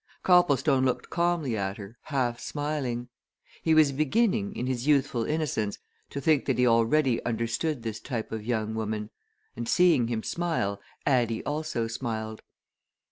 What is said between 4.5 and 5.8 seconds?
in his youthful innocence,